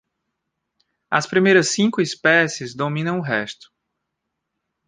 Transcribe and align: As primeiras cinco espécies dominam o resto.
As 1.11 1.27
primeiras 1.27 1.69
cinco 1.69 2.01
espécies 2.01 2.73
dominam 2.73 3.19
o 3.19 3.21
resto. 3.21 3.69